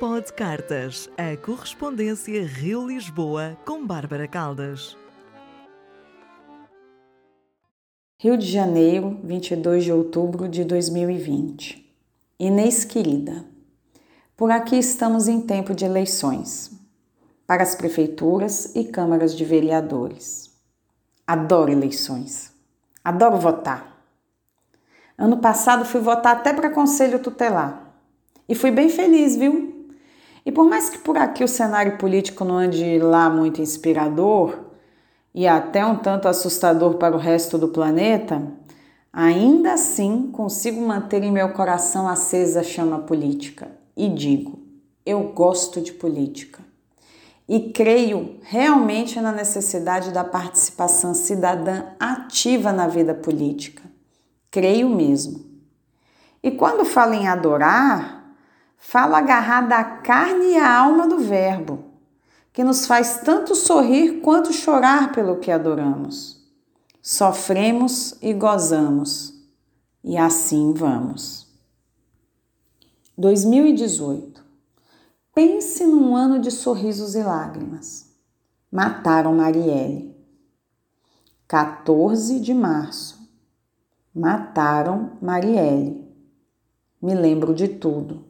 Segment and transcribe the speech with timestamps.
[0.00, 4.96] Pod Cartas, a correspondência Rio-Lisboa com Bárbara Caldas.
[8.16, 11.86] Rio de Janeiro, 22 de outubro de 2020.
[12.38, 13.44] Inês querida,
[14.34, 16.70] por aqui estamos em tempo de eleições
[17.46, 20.50] para as prefeituras e câmaras de vereadores.
[21.26, 22.50] Adoro eleições.
[23.04, 24.02] Adoro votar.
[25.18, 27.94] Ano passado fui votar até para conselho tutelar.
[28.48, 29.69] E fui bem feliz, viu?
[30.44, 34.58] E por mais que por aqui o cenário político não ande lá muito inspirador
[35.34, 38.42] e até um tanto assustador para o resto do planeta,
[39.12, 44.58] ainda assim consigo manter em meu coração acesa a chama política e digo:
[45.04, 46.60] eu gosto de política.
[47.48, 53.82] E creio realmente na necessidade da participação cidadã ativa na vida política.
[54.52, 55.44] Creio mesmo.
[56.42, 58.19] E quando falo em adorar,
[58.82, 61.84] Falo agarrada à carne e à alma do Verbo,
[62.50, 66.42] que nos faz tanto sorrir quanto chorar pelo que adoramos.
[67.02, 69.34] Sofremos e gozamos,
[70.02, 71.46] e assim vamos.
[73.18, 74.42] 2018.
[75.34, 78.10] Pense num ano de sorrisos e lágrimas.
[78.72, 80.16] Mataram Marielle.
[81.46, 83.20] 14 de março.
[84.14, 86.02] Mataram Marielle.
[87.00, 88.29] Me lembro de tudo.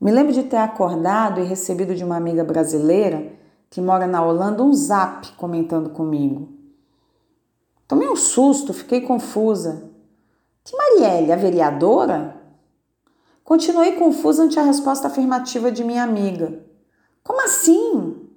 [0.00, 3.32] Me lembro de ter acordado e recebido de uma amiga brasileira
[3.68, 6.48] que mora na Holanda um zap comentando comigo.
[7.86, 9.90] Tomei um susto, fiquei confusa.
[10.62, 12.36] Que Marielle, a vereadora?
[13.42, 16.62] Continuei confusa ante a resposta afirmativa de minha amiga.
[17.24, 18.28] Como assim?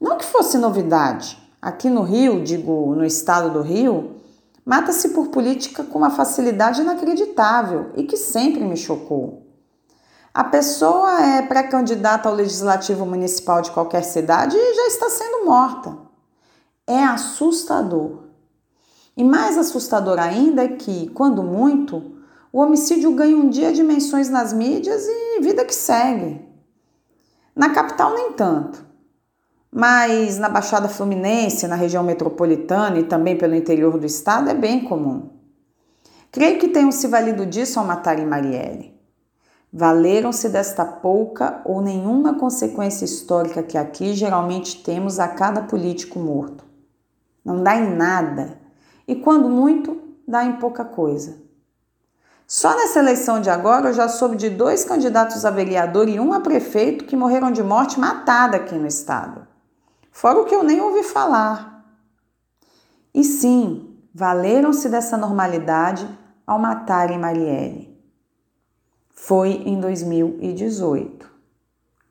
[0.00, 1.38] Não que fosse novidade.
[1.60, 4.16] Aqui no Rio, digo, no estado do Rio,
[4.64, 9.45] mata-se por política com uma facilidade inacreditável e que sempre me chocou.
[10.36, 15.96] A pessoa é pré-candidata ao legislativo municipal de qualquer cidade e já está sendo morta.
[16.86, 18.18] É assustador.
[19.16, 22.18] E mais assustador ainda é que, quando muito,
[22.52, 26.46] o homicídio ganha um dia dimensões nas mídias e vida que segue.
[27.54, 28.84] Na capital, nem tanto.
[29.72, 34.84] Mas na Baixada Fluminense, na região metropolitana e também pelo interior do estado, é bem
[34.84, 35.30] comum.
[36.30, 38.95] Creio que tenham se valido disso ao matarem Marielle.
[39.72, 46.64] Valeram-se desta pouca ou nenhuma consequência histórica que aqui geralmente temos a cada político morto.
[47.44, 48.58] Não dá em nada,
[49.06, 51.36] e quando muito, dá em pouca coisa.
[52.46, 56.32] Só nessa eleição de agora eu já soube de dois candidatos a vereador e um
[56.32, 59.46] a prefeito que morreram de morte matada aqui no estado.
[60.12, 61.84] Fora o que eu nem ouvi falar.
[63.12, 66.08] E sim, valeram-se dessa normalidade
[66.46, 67.95] ao matarem Marielle.
[69.18, 71.28] Foi em 2018,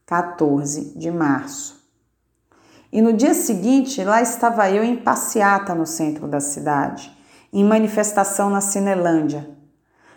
[0.06, 1.82] 14 de março.
[2.92, 7.16] E no dia seguinte, lá estava eu em passeata no centro da cidade,
[7.54, 9.48] em manifestação na Cinelândia.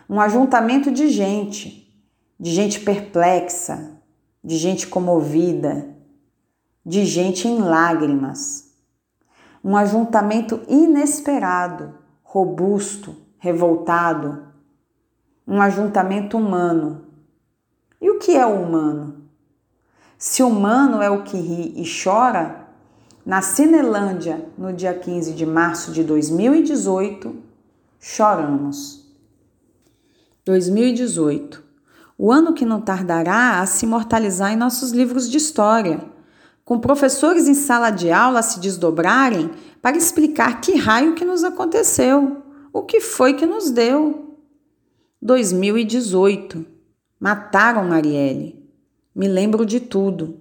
[0.09, 1.95] Um ajuntamento de gente,
[2.39, 4.01] de gente perplexa,
[4.43, 5.95] de gente comovida,
[6.83, 8.73] de gente em lágrimas.
[9.63, 14.48] Um ajuntamento inesperado, robusto, revoltado,
[15.49, 17.01] um ajuntamento humano.
[17.99, 19.23] E o que é humano?
[20.17, 22.67] Se humano é o que ri e chora,
[23.25, 27.35] na Cinelândia, no dia 15 de março de 2018,
[27.99, 29.11] choramos.
[30.45, 31.69] 2018
[32.21, 36.03] o ano que não tardará a se imortalizar em nossos livros de história,
[36.65, 39.49] com professores em sala de aula se desdobrarem
[39.81, 42.43] para explicar que raio que nos aconteceu,
[42.73, 44.28] o que foi que nos deu.
[45.21, 46.65] 2018.
[47.19, 48.63] Mataram Marielle.
[49.13, 50.39] Me lembro de tudo.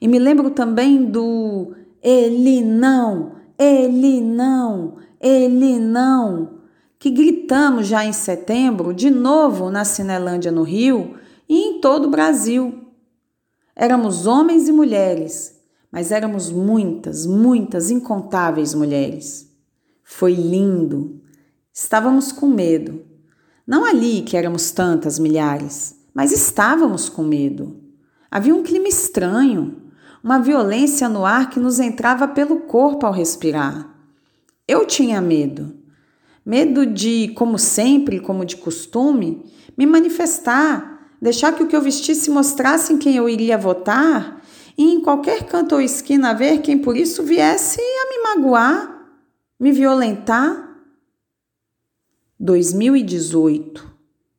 [0.00, 6.60] E me lembro também do ele não, ele não, ele não,
[6.98, 12.10] que gritamos já em setembro, de novo na Cinelândia no Rio e em todo o
[12.10, 12.86] Brasil.
[13.76, 15.60] Éramos homens e mulheres,
[15.92, 19.50] mas éramos muitas, muitas, incontáveis mulheres.
[20.02, 21.20] Foi lindo.
[21.72, 23.09] Estávamos com medo
[23.70, 27.76] não ali que éramos tantas milhares, mas estávamos com medo.
[28.28, 29.76] Havia um clima estranho,
[30.24, 33.88] uma violência no ar que nos entrava pelo corpo ao respirar.
[34.66, 35.72] Eu tinha medo.
[36.44, 42.28] Medo de, como sempre, como de costume, me manifestar, deixar que o que eu vestisse
[42.28, 44.42] mostrasse em quem eu iria votar
[44.76, 49.06] e em qualquer canto ou esquina ver quem por isso viesse a me magoar,
[49.60, 50.69] me violentar
[52.40, 53.88] 2018,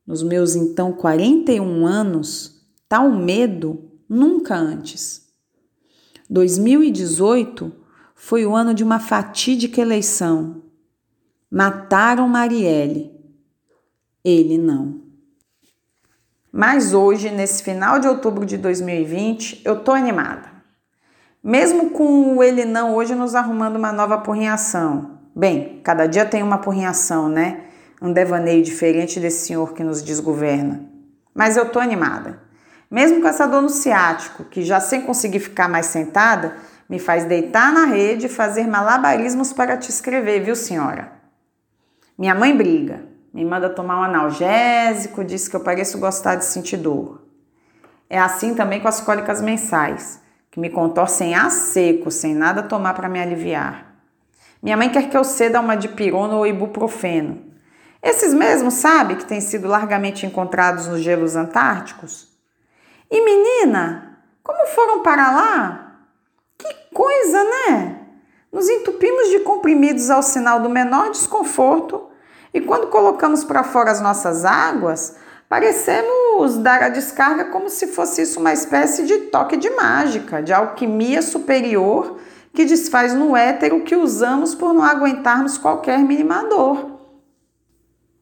[0.06, 2.62] nos meus então 41 anos,
[2.92, 5.30] Tal medo nunca antes.
[6.30, 7.72] 2018
[8.14, 10.62] foi o ano de uma fatídica eleição.
[11.50, 13.18] Mataram Marielle.
[14.26, 15.00] Ele não.
[16.52, 20.52] Mas hoje, nesse final de outubro de 2020, eu tô animada.
[21.42, 25.18] Mesmo com o ele não hoje nos arrumando uma nova apurrinhação.
[25.34, 27.68] Bem, cada dia tem uma apurrinhação, né?
[28.02, 30.90] Um devaneio diferente desse senhor que nos desgoverna.
[31.36, 32.42] Mas eu tô animada.
[32.90, 36.58] Mesmo com essa dor no ciático, que já sem conseguir ficar mais sentada,
[36.90, 41.14] me faz deitar na rede e fazer malabarismos para te escrever, viu, senhora?
[42.18, 46.78] Minha mãe briga, me manda tomar um analgésico, diz que eu pareço gostar de sentir
[46.78, 47.22] dor.
[48.10, 50.20] É assim também com as cólicas mensais,
[50.50, 53.96] que me contorcem a seco, sem nada tomar para me aliviar.
[54.62, 57.51] Minha mãe quer que eu ceda uma dipirona ou ibuprofeno.
[58.02, 62.28] Esses mesmos, sabe, que têm sido largamente encontrados nos gelos antárticos?
[63.10, 65.98] E menina, como foram para lá?
[66.58, 68.00] Que coisa, né?
[68.52, 72.10] Nos entupimos de comprimidos ao sinal do menor desconforto
[72.54, 75.16] e quando colocamos para fora as nossas águas,
[75.48, 80.52] parecemos dar a descarga como se fosse isso uma espécie de toque de mágica, de
[80.52, 82.18] alquimia superior
[82.54, 86.91] que desfaz no éter o que usamos por não aguentarmos qualquer mínima dor.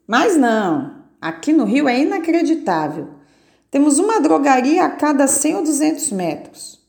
[0.10, 3.10] Mas não, aqui no Rio é inacreditável.
[3.70, 6.80] Temos uma drogaria a cada 100 ou 200 metros.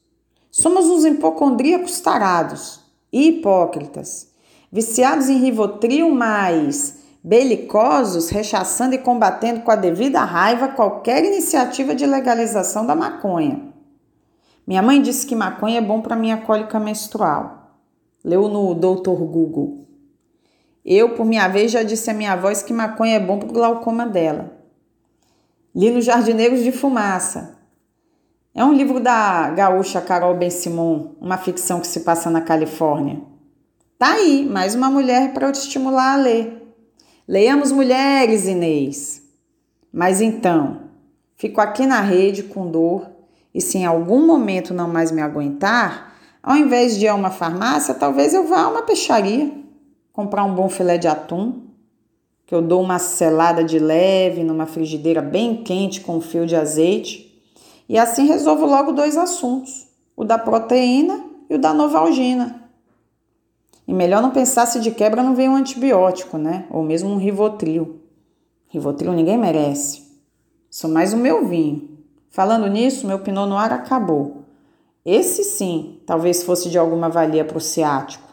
[0.51, 2.81] Somos uns hipocondríacos tarados
[3.13, 4.31] e hipócritas,
[4.73, 12.07] viciados em rivotril, mas belicosos, rechaçando e combatendo com a devida raiva qualquer iniciativa de
[12.07, 13.71] legalização da maconha.
[14.67, 17.77] Minha mãe disse que maconha é bom para minha cólica menstrual.
[18.25, 19.90] Leu no Doutor Google.
[20.85, 23.53] Eu, por minha vez, já disse a minha voz que maconha é bom para o
[23.53, 24.53] glaucoma dela.
[25.75, 27.61] Li no Jardineiros de Fumaça,
[28.53, 33.21] é um livro da gaúcha Carol Ben-Simon, uma ficção que se passa na Califórnia.
[33.97, 36.75] Tá aí, mais uma mulher para eu te estimular a ler.
[37.29, 39.23] Leiamos mulheres, Inês.
[39.93, 40.81] Mas então,
[41.37, 43.09] fico aqui na rede com dor
[43.55, 47.31] e se em algum momento não mais me aguentar, ao invés de ir a uma
[47.31, 49.53] farmácia, talvez eu vá a uma peixaria,
[50.21, 51.63] comprar um bom filé de atum,
[52.45, 56.55] que eu dou uma selada de leve numa frigideira bem quente com um fio de
[56.55, 57.43] azeite
[57.89, 62.69] e assim resolvo logo dois assuntos: o da proteína e o da novalgina.
[63.89, 66.67] E melhor não pensar se de quebra não vem um antibiótico, né?
[66.71, 68.01] Ou mesmo um Rivotril.
[68.69, 70.03] Rivotril ninguém merece.
[70.71, 71.99] Sou mais o meu vinho.
[72.29, 74.45] Falando nisso, meu Pinot Noir acabou.
[75.05, 78.30] Esse sim, talvez fosse de alguma valia para o ciático.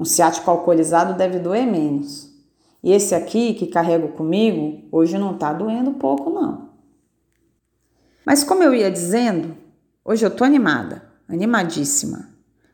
[0.00, 2.30] Um ciático alcoolizado deve doer menos.
[2.82, 6.70] E esse aqui que carrego comigo, hoje não está doendo pouco não.
[8.24, 9.54] Mas como eu ia dizendo,
[10.02, 12.30] hoje eu estou animada, animadíssima,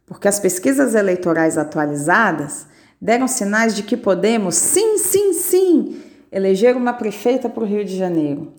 [0.07, 2.69] porque as pesquisas eleitorais atualizadas
[3.01, 6.01] deram sinais de que podemos, sim, sim, sim,
[6.31, 8.55] eleger uma prefeita para o Rio de Janeiro.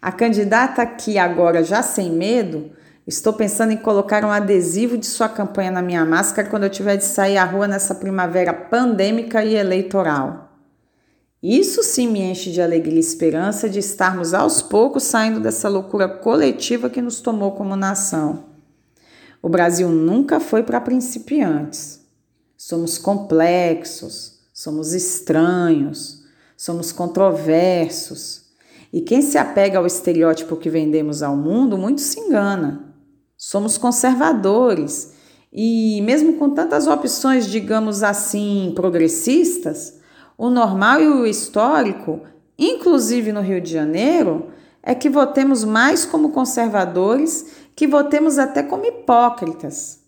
[0.00, 2.72] A candidata que agora já sem medo,
[3.06, 6.96] estou pensando em colocar um adesivo de sua campanha na minha máscara quando eu tiver
[6.96, 10.52] de sair à rua nessa primavera pandêmica e eleitoral.
[11.42, 16.08] Isso sim me enche de alegria e esperança de estarmos aos poucos saindo dessa loucura
[16.08, 18.44] coletiva que nos tomou como nação.
[19.42, 22.00] O Brasil nunca foi para principiantes.
[22.56, 26.22] Somos complexos, somos estranhos,
[26.56, 28.52] somos controversos.
[28.92, 32.91] E quem se apega ao estereótipo que vendemos ao mundo muito se engana.
[33.44, 35.14] Somos conservadores
[35.52, 39.98] e, mesmo com tantas opções, digamos assim, progressistas,
[40.38, 42.20] o normal e o histórico,
[42.56, 44.46] inclusive no Rio de Janeiro,
[44.80, 49.98] é que votemos mais como conservadores, que votemos até como hipócritas.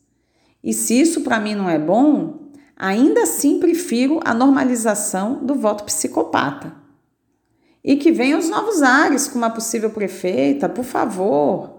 [0.63, 5.83] E se isso para mim não é bom, ainda assim prefiro a normalização do voto
[5.83, 6.73] psicopata.
[7.83, 11.74] E que venham os novos ares com uma possível prefeita, por favor.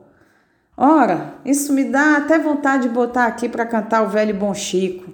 [0.78, 5.10] Ora, isso me dá até vontade de botar aqui para cantar o velho Bom Chico.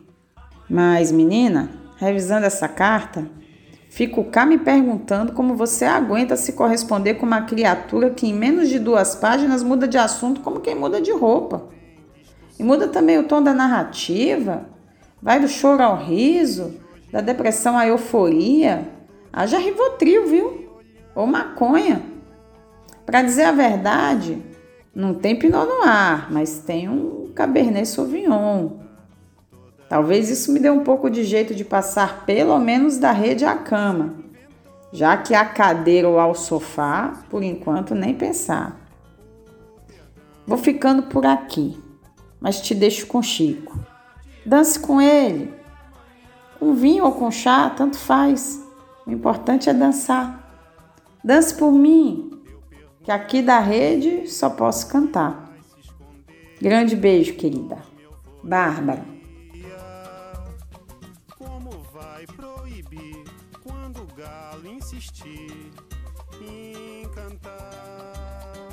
[0.68, 3.30] Mas, menina, revisando essa carta,
[3.88, 8.70] fico cá me perguntando como você aguenta se corresponder com uma criatura que em menos
[8.70, 11.68] de duas páginas muda de assunto como quem muda de roupa.
[12.58, 14.66] E muda também o tom da narrativa,
[15.22, 16.74] vai do choro ao riso,
[17.12, 18.90] da depressão à euforia.
[19.32, 20.82] Haja rivotril, viu?
[21.14, 22.02] Ou maconha.
[23.06, 24.42] Para dizer a verdade,
[24.94, 28.72] não tem Pinot Noir, mas tem um Cabernet Sauvignon.
[29.88, 33.56] Talvez isso me dê um pouco de jeito de passar pelo menos da rede à
[33.56, 34.16] cama,
[34.92, 38.80] já que a cadeira ou ao sofá, por enquanto, nem pensar.
[40.46, 41.78] Vou ficando por aqui,
[42.40, 43.80] mas te deixo com Chico.
[44.46, 45.54] Dance com ele.
[46.60, 48.62] Com vinho ou com chá, tanto faz.
[49.06, 50.42] O importante é dançar.
[51.24, 52.41] Dance por mim,
[53.04, 55.52] que aqui da rede só posso cantar.
[56.62, 57.80] Grande beijo, querida.
[58.44, 59.04] Bárbara.
[61.38, 63.24] Como vai proibir
[63.64, 65.72] quando o galo insistir
[66.42, 68.70] em cantar?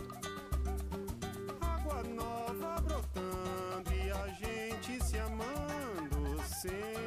[1.61, 6.98] Água nova brotando e a gente se amando sempre.